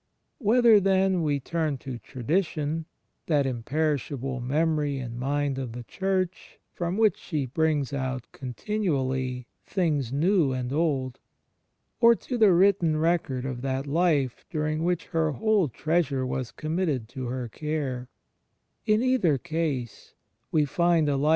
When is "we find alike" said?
20.51-21.19